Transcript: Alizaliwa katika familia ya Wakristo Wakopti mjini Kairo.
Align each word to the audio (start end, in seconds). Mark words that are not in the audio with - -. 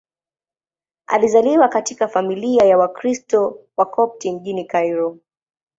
Alizaliwa 1.07 1.67
katika 1.67 2.07
familia 2.07 2.65
ya 2.65 2.77
Wakristo 2.77 3.59
Wakopti 3.77 4.31
mjini 4.31 4.65
Kairo. 4.65 5.17